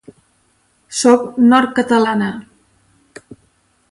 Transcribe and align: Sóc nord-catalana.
Sóc 1.01 1.21
nord-catalana. 1.51 2.31